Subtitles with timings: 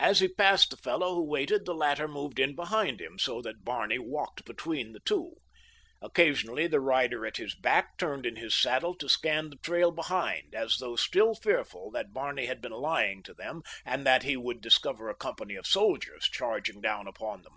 [0.00, 3.64] As he passed the fellow who waited the latter moved in behind him, so that
[3.64, 5.36] Barney walked between the two.
[6.00, 10.52] Occasionally the rider at his back turned in his saddle to scan the trail behind,
[10.52, 14.62] as though still fearful that Barney had been lying to them and that he would
[14.62, 17.54] discover a company of soldiers charging down upon them.